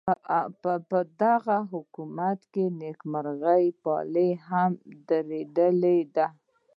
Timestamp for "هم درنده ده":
4.47-6.27